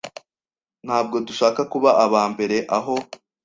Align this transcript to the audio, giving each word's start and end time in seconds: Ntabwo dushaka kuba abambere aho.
Ntabwo 0.85 1.15
dushaka 1.27 1.61
kuba 1.71 1.89
abambere 2.05 2.57
aho. 2.77 2.95